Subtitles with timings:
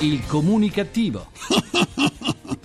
[0.00, 1.26] Il comunicativo.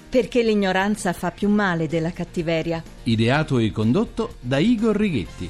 [0.08, 2.84] Perché l'ignoranza fa più male della cattiveria.
[3.04, 5.50] Ideato e condotto da Igor Righetti.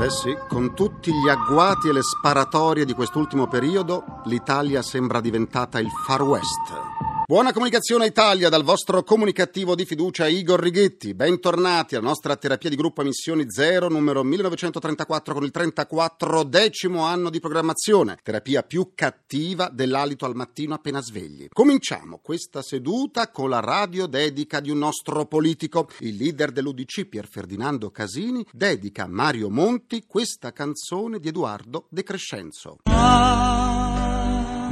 [0.00, 5.80] Eh sì, con tutti gli agguati e le sparatorie di quest'ultimo periodo, l'Italia sembra diventata
[5.80, 7.07] il Far West.
[7.30, 11.12] Buona comunicazione Italia dal vostro comunicativo di fiducia Igor Righetti.
[11.12, 17.28] Bentornati alla nostra terapia di gruppo Emissioni Zero, numero 1934 con il 34 decimo anno
[17.28, 18.16] di programmazione.
[18.22, 21.48] Terapia più cattiva dell'alito al mattino appena svegli.
[21.52, 25.90] Cominciamo questa seduta con la radio dedica di un nostro politico.
[25.98, 32.02] Il leader dell'UDC, Pier Ferdinando Casini, dedica a Mario Monti questa canzone di Edoardo De
[32.04, 32.78] Crescenzo.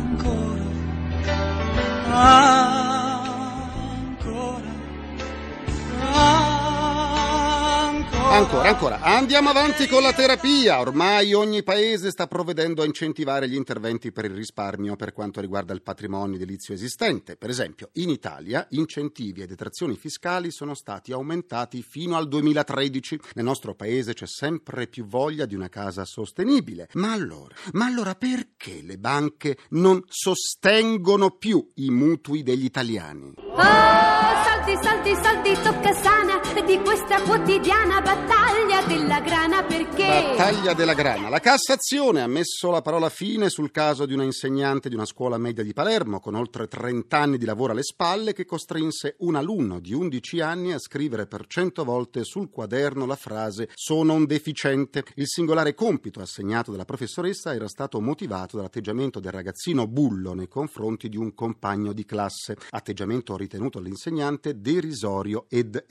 [0.06, 0.62] ancora,
[2.16, 2.45] ancora,
[8.36, 8.68] ancora.
[8.68, 10.80] Ancora, andiamo avanti con la terapia.
[10.80, 15.72] Ormai ogni paese sta provvedendo a incentivare gli interventi per il risparmio per quanto riguarda
[15.72, 17.36] il patrimonio edilizio esistente.
[17.36, 23.20] Per esempio, in Italia incentivi e detrazioni fiscali sono stati aumentati fino al 2013.
[23.34, 26.88] Nel nostro paese c'è sempre più voglia di una casa sostenibile.
[26.94, 33.32] Ma allora, ma allora perché le banche non sostengono più i mutui degli italiani?
[33.36, 36.35] Oh, salti, salti, salti, tocca sana
[36.66, 40.06] di questa quotidiana battaglia della grana perché...
[40.06, 41.28] Battaglia della grana.
[41.28, 45.38] La Cassazione ha messo la parola fine sul caso di una insegnante di una scuola
[45.38, 49.78] media di Palermo con oltre 30 anni di lavoro alle spalle che costrinse un alunno
[49.78, 55.04] di 11 anni a scrivere per 100 volte sul quaderno la frase sono un deficiente.
[55.14, 61.08] Il singolare compito assegnato dalla professoressa era stato motivato dall'atteggiamento del ragazzino bullo nei confronti
[61.08, 65.84] di un compagno di classe, atteggiamento ritenuto dall'insegnante derisorio ed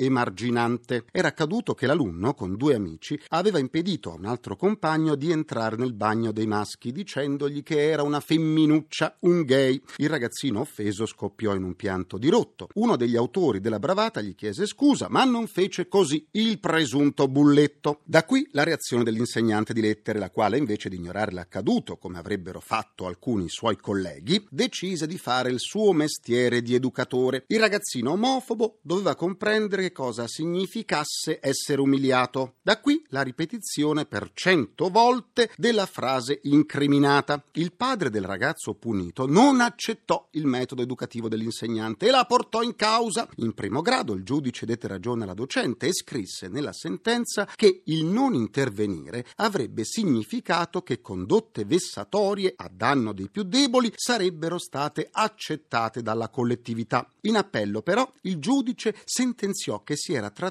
[0.66, 1.06] emarginante.
[1.12, 5.76] Era accaduto che l'alunno, con due amici, aveva impedito a un altro compagno di entrare
[5.76, 9.82] nel bagno dei maschi dicendogli che era una femminuccia, un gay.
[9.98, 12.70] Il ragazzino offeso scoppiò in un pianto dirotto.
[12.74, 18.02] Uno degli autori della bravata gli chiese scusa, ma non fece così il presunto bulletto.
[18.04, 22.60] Da qui la reazione dell'insegnante di lettere, la quale invece di ignorare l'accaduto, come avrebbero
[22.60, 27.44] fatto alcuni suoi colleghi, decise di fare il suo mestiere di educatore.
[27.48, 32.56] Il ragazzino omofobo doveva comprendere che cosa significasse essere umiliato.
[32.62, 37.44] Da qui la ripetizione per cento volte della frase incriminata.
[37.54, 42.76] Il padre del ragazzo punito non accettò il metodo educativo dell'insegnante e la portò in
[42.76, 43.28] causa.
[43.38, 48.06] In primo grado il giudice dette ragione alla docente e scrisse nella sentenza che il
[48.06, 56.02] non intervenire avrebbe significato che condotte vessatorie a danno dei più deboli sarebbero state accettate
[56.02, 57.10] dalla collettività.
[57.22, 60.44] In appello però il giudice sentenziò che si era trattato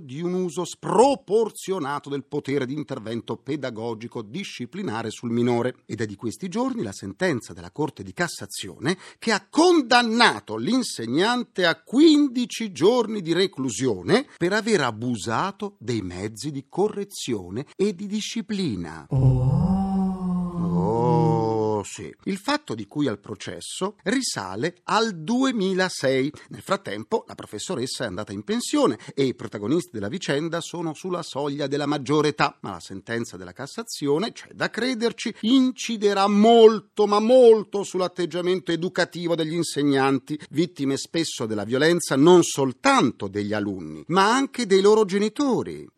[0.00, 5.76] di un uso sproporzionato del potere di intervento pedagogico disciplinare sul minore.
[5.86, 11.66] Ed è di questi giorni la sentenza della Corte di Cassazione che ha condannato l'insegnante
[11.66, 19.06] a 15 giorni di reclusione per aver abusato dei mezzi di correzione e di disciplina.
[19.08, 21.29] Oh,
[21.82, 22.14] sì.
[22.24, 26.32] Il fatto di cui al processo risale al 2006.
[26.48, 31.22] Nel frattempo la professoressa è andata in pensione e i protagonisti della vicenda sono sulla
[31.22, 37.20] soglia della maggiore età, ma la sentenza della Cassazione, c'è da crederci, inciderà molto, ma
[37.20, 44.66] molto sull'atteggiamento educativo degli insegnanti, vittime spesso della violenza non soltanto degli alunni, ma anche
[44.66, 45.88] dei loro genitori.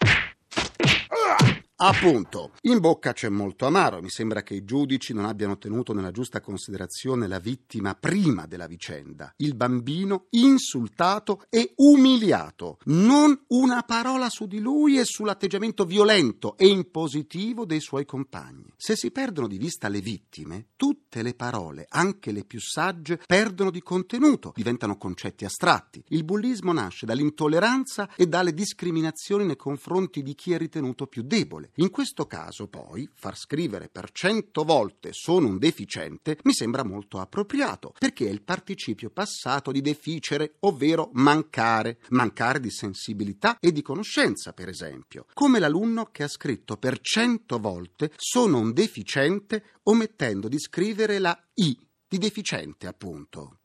[1.84, 4.00] Appunto, in bocca c'è molto amaro.
[4.00, 8.69] Mi sembra che i giudici non abbiano tenuto nella giusta considerazione la vittima prima della
[8.69, 12.78] vicenda, il bambino insultato e umiliato.
[12.84, 18.72] Non una parola su di lui e sull'atteggiamento violento e impositivo dei suoi compagni.
[18.76, 23.72] Se si perdono di vista le vittime, tutte le parole, anche le più sagge, perdono
[23.72, 26.00] di contenuto, diventano concetti astratti.
[26.10, 31.71] Il bullismo nasce dall'intolleranza e dalle discriminazioni nei confronti di chi è ritenuto più debole.
[31.77, 37.19] In questo caso, poi, far scrivere per cento volte sono un deficiente mi sembra molto
[37.19, 43.80] appropriato, perché è il participio passato di deficere, ovvero mancare, mancare di sensibilità e di
[43.80, 50.48] conoscenza, per esempio, come l'alunno che ha scritto per cento volte sono un deficiente omettendo
[50.48, 51.74] di scrivere la I
[52.07, 53.60] di deficiente, appunto.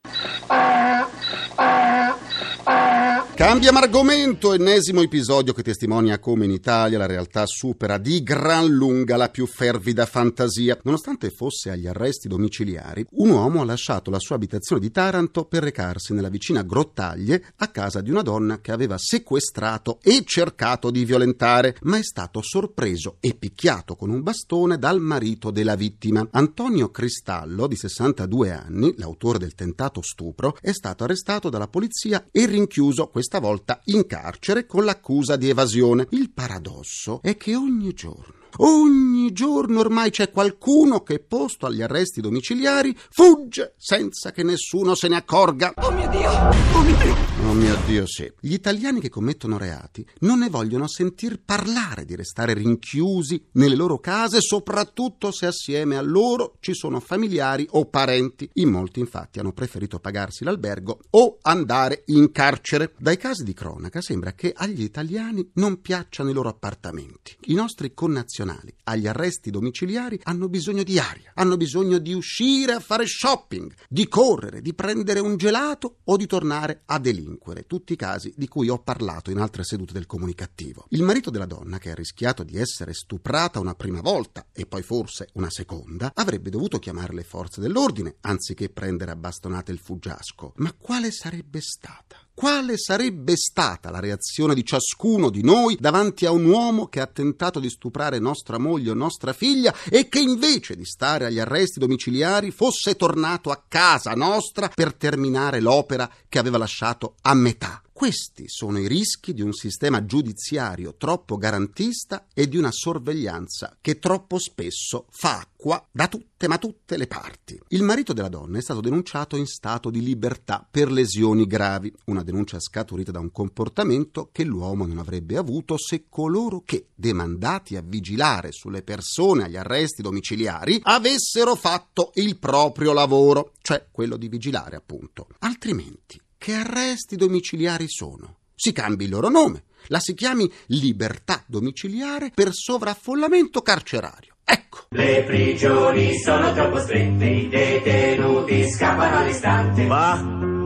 [3.48, 9.16] Cambiamo argomento, ennesimo episodio che testimonia come in Italia la realtà supera di gran lunga
[9.16, 10.78] la più fervida fantasia.
[10.84, 15.64] Nonostante fosse agli arresti domiciliari, un uomo ha lasciato la sua abitazione di Taranto per
[15.64, 21.06] recarsi nella vicina Grottaglie a casa di una donna che aveva sequestrato e cercato di
[21.06, 26.28] violentare, ma è stato sorpreso e picchiato con un bastone dal marito della vittima.
[26.32, 32.46] Antonio Cristallo, di 62 anni, l'autore del tentato stupro, è stato arrestato dalla polizia e
[32.46, 36.08] rinchiuso questa volta in carcere con l'accusa di evasione.
[36.12, 42.22] Il paradosso è che ogni giorno Ogni giorno ormai c'è qualcuno che, posto agli arresti
[42.22, 45.74] domiciliari, fugge senza che nessuno se ne accorga.
[45.76, 46.32] Oh mio Dio!
[46.32, 47.16] Oh mio Dio!
[47.48, 48.32] Oh mio Dio, sì.
[48.40, 54.00] Gli italiani che commettono reati non ne vogliono sentir parlare di restare rinchiusi nelle loro
[54.00, 58.50] case, soprattutto se assieme a loro ci sono familiari o parenti.
[58.54, 62.94] In molti, infatti, hanno preferito pagarsi l'albergo o andare in carcere.
[62.98, 67.38] Dai casi di cronaca sembra che agli italiani non piacciono i loro appartamenti.
[67.46, 72.74] I nostri connazionali nazionali agli arresti domiciliari hanno bisogno di aria, hanno bisogno di uscire
[72.74, 77.94] a fare shopping, di correre, di prendere un gelato o di tornare a delinquere, tutti
[77.94, 80.86] i casi di cui ho parlato in altre sedute del comunicativo.
[80.90, 84.84] Il marito della donna, che ha rischiato di essere stuprata una prima volta e poi
[84.84, 90.54] forse una seconda, avrebbe dovuto chiamare le forze dell'ordine anziché prendere a bastonate il fuggiasco.
[90.58, 92.27] Ma quale sarebbe stata?
[92.38, 97.08] Quale sarebbe stata la reazione di ciascuno di noi davanti a un uomo che ha
[97.08, 101.80] tentato di stuprare nostra moglie o nostra figlia e che invece di stare agli arresti
[101.80, 107.82] domiciliari fosse tornato a casa nostra per terminare l'opera che aveva lasciato a metà.
[107.98, 113.98] Questi sono i rischi di un sistema giudiziario troppo garantista e di una sorveglianza che
[113.98, 117.60] troppo spesso fa acqua da tutte ma tutte le parti.
[117.70, 122.22] Il marito della donna è stato denunciato in stato di libertà per lesioni gravi, una
[122.22, 127.82] denuncia scaturita da un comportamento che l'uomo non avrebbe avuto se coloro che, demandati a
[127.84, 134.76] vigilare sulle persone agli arresti domiciliari, avessero fatto il proprio lavoro, cioè quello di vigilare
[134.76, 135.30] appunto.
[135.40, 138.38] Altrimenti che arresti domiciliari sono?
[138.56, 144.36] Si cambi il loro nome, la si chiami libertà domiciliare per sovraffollamento carcerario.
[144.44, 144.86] Ecco.
[144.90, 149.86] Le prigioni sono troppo strette, i detenuti scappano all'istante.
[149.86, 150.57] Ma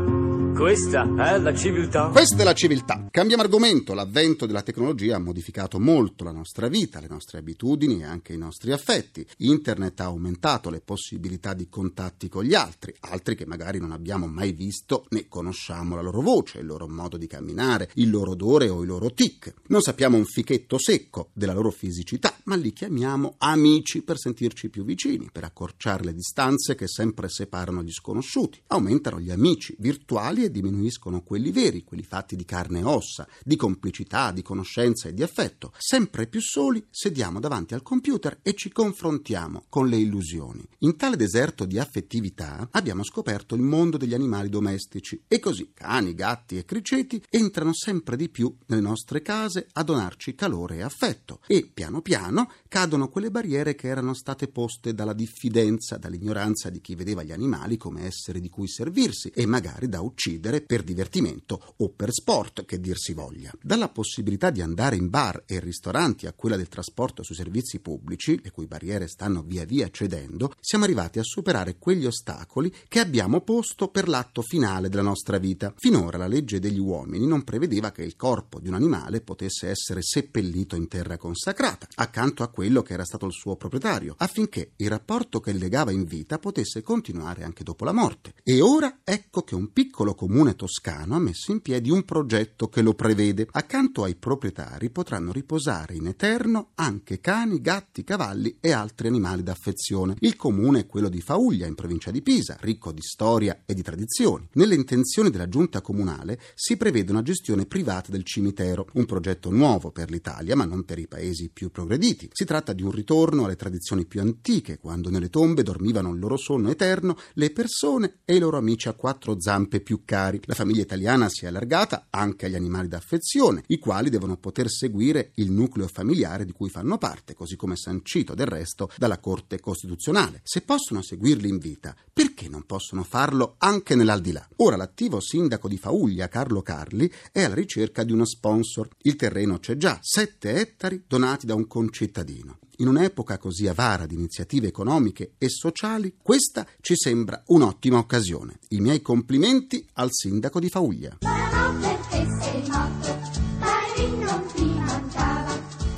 [0.62, 2.10] questa è la civiltà.
[2.10, 3.08] Questa è la civiltà.
[3.10, 3.96] Cambiamo argomento.
[3.96, 8.38] L'avvento della tecnologia ha modificato molto la nostra vita, le nostre abitudini e anche i
[8.38, 9.26] nostri affetti.
[9.38, 14.28] Internet ha aumentato le possibilità di contatti con gli altri, altri che magari non abbiamo
[14.28, 18.70] mai visto né conosciamo la loro voce, il loro modo di camminare, il loro odore
[18.70, 19.52] o i loro tic.
[19.70, 24.84] Non sappiamo un fichetto secco della loro fisicità, ma li chiamiamo amici per sentirci più
[24.84, 28.62] vicini, per accorciare le distanze che sempre separano gli sconosciuti.
[28.68, 33.56] Aumentano gli amici virtuali e diminuiscono quelli veri, quelli fatti di carne e ossa, di
[33.56, 35.74] complicità, di conoscenza e di affetto.
[35.78, 40.68] Sempre più soli sediamo davanti al computer e ci confrontiamo con le illusioni.
[40.80, 46.14] In tale deserto di affettività abbiamo scoperto il mondo degli animali domestici e così cani,
[46.14, 51.40] gatti e criceti entrano sempre di più nelle nostre case a donarci calore e affetto
[51.48, 56.96] e piano piano cadono quelle barriere che erano state poste dalla diffidenza, dall'ignoranza di chi
[56.96, 61.74] vedeva gli animali come esseri di cui servirsi e magari da uccidere uccidere per divertimento
[61.78, 63.52] o per sport, che dir si voglia.
[63.62, 68.40] Dalla possibilità di andare in bar e ristoranti a quella del trasporto sui servizi pubblici,
[68.42, 73.42] le cui barriere stanno via via cedendo, siamo arrivati a superare quegli ostacoli che abbiamo
[73.42, 75.74] posto per l'atto finale della nostra vita.
[75.78, 80.02] Finora la legge degli uomini non prevedeva che il corpo di un animale potesse essere
[80.02, 84.90] seppellito in terra consacrata, accanto a quello che era stato il suo proprietario, affinché il
[84.90, 88.34] rapporto che legava in vita potesse continuare anche dopo la morte.
[88.44, 92.84] E ora ecco che un piccolo comune toscano ha messo in piedi un progetto che
[92.84, 93.48] lo prevede.
[93.50, 100.18] Accanto ai proprietari potranno riposare in eterno anche cani, gatti, cavalli e altri animali d'affezione.
[100.20, 103.82] Il comune è quello di Fauglia, in provincia di Pisa, ricco di storia e di
[103.82, 104.48] tradizioni.
[104.54, 109.90] Nelle intenzioni della giunta comunale si prevede una gestione privata del cimitero, un progetto nuovo
[109.90, 112.30] per l'Italia, ma non per i paesi più progrediti.
[112.32, 116.38] Si tratta di un ritorno alle tradizioni più antiche, quando nelle tombe dormivano il loro
[116.38, 120.42] sonno eterno le persone e i loro amici a quattro zampe più cari.
[120.44, 125.32] La famiglia italiana si è allargata anche agli animali d'affezione, i quali devono poter seguire
[125.36, 130.42] il nucleo familiare di cui fanno parte, così come sancito del resto dalla Corte Costituzionale.
[130.44, 134.46] Se possono seguirli in vita, perché non possono farlo anche nell'aldilà?
[134.58, 138.90] Ora l'attivo sindaco di Fauglia, Carlo Carli, è alla ricerca di uno sponsor.
[139.04, 142.60] Il terreno c'è già, 7 ettari donati da un concittadino.
[142.82, 148.58] In un'epoca così avara di iniziative economiche e sociali, questa ci sembra un'ottima occasione.
[148.70, 151.61] I miei complimenti al sindaco di Fauglia.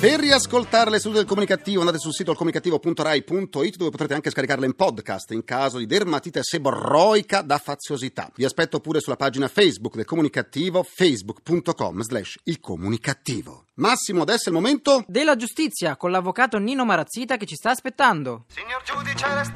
[0.03, 4.75] Per riascoltare le sedute del comunicativo andate sul sito comunicativo.rai.it dove potrete anche scaricarle in
[4.75, 8.29] podcast in caso di dermatite seborroica da faziosità.
[8.35, 13.67] Vi aspetto pure sulla pagina Facebook del comunicativo facebook.com slash il comunicativo.
[13.75, 15.05] Massimo, adesso è il momento...
[15.07, 18.43] Della giustizia con l'avvocato Nino Marazzita che ci sta aspettando.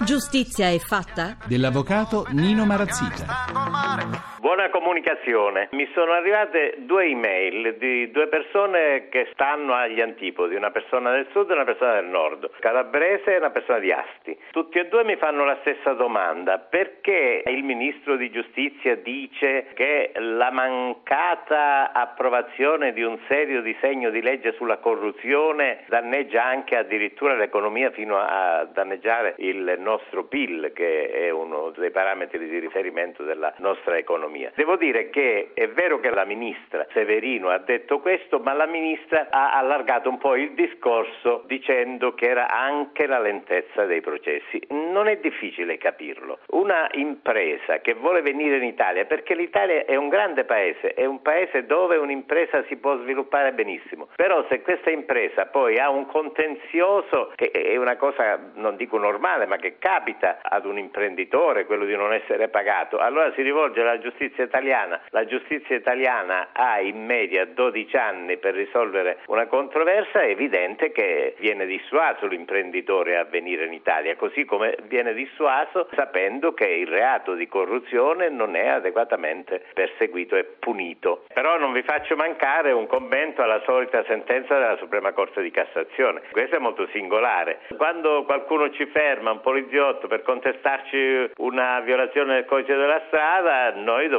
[0.06, 1.38] Giustizia è fatta?
[1.46, 4.37] Dell'avvocato Nino Marazzita.
[4.48, 5.68] Buona comunicazione.
[5.72, 11.27] Mi sono arrivate due email di due persone che stanno agli antipodi, una persona del
[11.32, 14.39] sud e una persona del nord, calabrese e una persona di Asti.
[14.51, 20.13] Tutti e due mi fanno la stessa domanda, perché il ministro di giustizia dice che
[20.16, 27.92] la mancata approvazione di un serio disegno di legge sulla corruzione danneggia anche addirittura l'economia
[27.92, 33.98] fino a danneggiare il nostro PIL che è uno dei parametri di riferimento della nostra
[33.98, 34.36] economia.
[34.56, 39.27] Devo dire che è vero che la ministra Severino ha detto questo, ma la ministra
[39.29, 44.62] ha allargato un po' il discorso dicendo che era anche la lentezza dei processi.
[44.70, 46.39] Non è difficile capirlo.
[46.50, 51.22] Una impresa che vuole venire in Italia, perché l'Italia è un grande paese, è un
[51.22, 54.10] paese dove un'impresa si può sviluppare benissimo.
[54.15, 59.46] Però se questa impresa poi ha un contenzioso, che è una cosa non dico normale,
[59.46, 64.00] ma che capita ad un imprenditore, quello di non essere pagato, allora si rivolge alla
[64.00, 65.01] giustizia italiana.
[65.10, 71.36] La giustizia italiana ha in media 12 anni per risolvere una controversia, è evidente che
[71.39, 77.34] viene dissuaso l'imprenditore a venire in Italia, così come viene dissuaso sapendo che il reato
[77.34, 81.25] di corruzione non è adeguatamente perseguito e punito.
[81.34, 86.22] Però non vi faccio mancare un commento alla solita sentenza della Suprema Corte di Cassazione.
[86.31, 87.60] Questo è molto singolare.
[87.75, 94.07] Quando qualcuno ci ferma, un poliziotto, per contestarci una violazione del codice della strada, noi
[94.07, 94.16] dobbiamo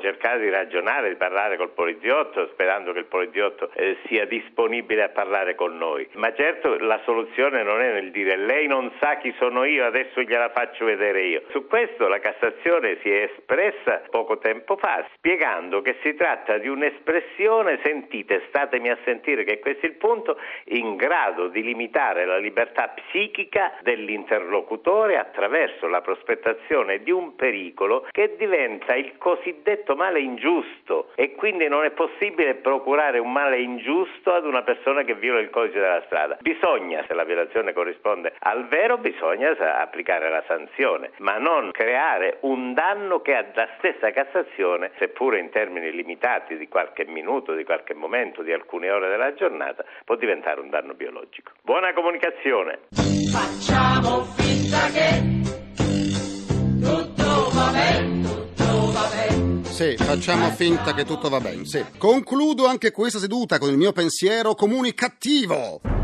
[0.00, 5.08] cercare di ragionare, di parlare col poliziotto, sperando che il poliziotto eh, sia disponibile a
[5.08, 6.08] parlare con noi.
[6.14, 10.20] Ma certo la soluzione non è nel dire lei non sa chi sono io, adesso
[10.22, 11.42] gliela faccio vedere io.
[11.50, 16.68] Su questo la Cassazione si è espressa poco tempo fa, spiegando che si tratta di
[16.68, 22.38] un'espressione, sentite, statemi a sentire che questo è il punto, in grado di limitare la
[22.38, 31.10] libertà psichica dell'interlocutore attraverso la prospettazione di un pericolo che diventa il cosiddetto male ingiusto
[31.14, 35.50] e quindi non è possibile procurare un male ingiusto ad una persona che viola il
[35.50, 36.36] codice della strada.
[36.40, 42.74] Bisogna, se la violazione corrisponde al vero, bisogna applicare la sanzione, ma non creare un
[42.74, 48.42] danno che la stessa Cassazione, seppure in termini limitati di qualche minuto, di qualche momento,
[48.42, 51.52] di alcune ore della giornata può diventare un danno biologico.
[51.62, 52.80] Buona comunicazione.
[53.32, 55.39] Facciamo finta che
[59.80, 61.64] Sì, facciamo finta che tutto va bene.
[61.64, 61.82] Sì.
[61.96, 65.99] Concludo anche questa seduta con il mio pensiero comunicativo.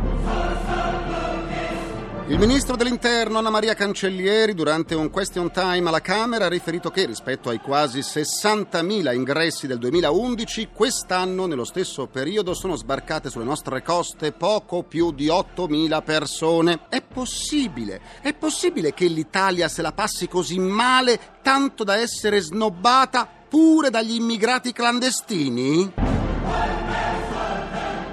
[2.28, 7.06] Il ministro dell'Interno Anna Maria Cancellieri durante un question time alla Camera ha riferito che
[7.06, 13.80] rispetto ai quasi 60.000 ingressi del 2011, quest'anno nello stesso periodo sono sbarcate sulle nostre
[13.80, 16.80] coste poco più di 8.000 persone.
[16.88, 23.28] È possibile, è possibile che l'Italia se la passi così male tanto da essere snobbata
[23.48, 25.92] pure dagli immigrati clandestini?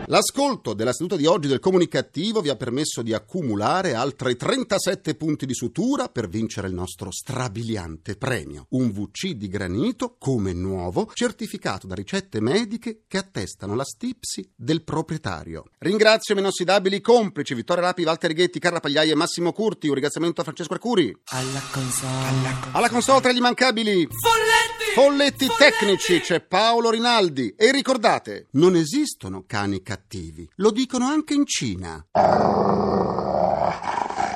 [0.07, 5.45] L'ascolto della seduta di oggi del comunicativo vi ha permesso di accumulare altri 37 punti
[5.45, 11.87] di sutura per vincere il nostro strabiliante premio, un VC di granito come nuovo, certificato
[11.87, 15.65] da ricette mediche che attestano la stipsi del proprietario.
[15.79, 19.87] Ringrazio i miei inossidabili complici Vittorio Rapi, Walter Righetti, Carla Pagliai e Massimo Curti.
[19.87, 21.15] Un ringraziamento a Francesco Arcuri.
[21.25, 22.71] Alla console.
[22.71, 24.82] Alla console tra gli immancabili Folletti!
[24.93, 31.47] Folletti tecnici c'è Paolo Rinaldi e ricordate, non esistono cani cattivi, lo dicono anche in
[31.47, 32.05] Cina.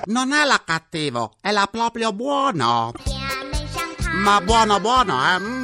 [0.06, 2.92] Non è la cattivo, è la proprio buono.
[4.24, 5.57] Ma buono buono, eh?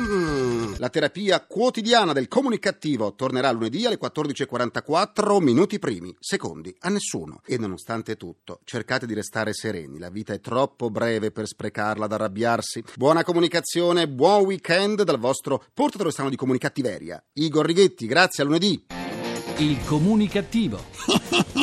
[0.84, 7.40] La terapia quotidiana del comunicativo tornerà lunedì alle 14.44 minuti primi, secondi a nessuno.
[7.46, 12.12] E nonostante tutto, cercate di restare sereni, la vita è troppo breve per sprecarla ad
[12.12, 12.84] arrabbiarsi.
[12.98, 17.24] Buona comunicazione, buon weekend dal vostro portatore strano di comunicattiveria.
[17.32, 18.86] Igor Righetti, grazie a lunedì.
[19.60, 20.84] Il comunicativo.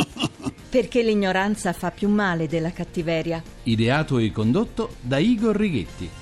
[0.71, 3.43] Perché l'ignoranza fa più male della cattiveria.
[3.65, 6.20] Ideato e condotto da Igor Righetti.